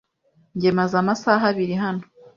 Njye 0.55 0.69
maze 0.77 0.93
amasaha 1.01 1.43
abiri 1.51 1.75
hano. 1.83 2.03